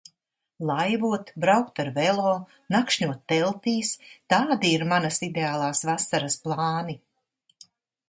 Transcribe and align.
Laivot, 0.69 1.29
braukt 1.43 1.81
ar 1.83 1.91
velo, 1.97 2.31
nakšņot 2.77 3.21
teltīs- 3.35 3.93
tādi 4.35 4.75
ir 4.81 4.89
manas 4.97 5.25
ideālās 5.31 5.87
vasaras 5.95 6.43
plāni. 6.49 7.03